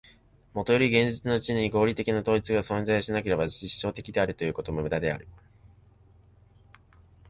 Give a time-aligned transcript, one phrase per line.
[0.55, 5.27] もとより現実のうちに合理的な統一が存しないならば、実証的であるということも無駄である。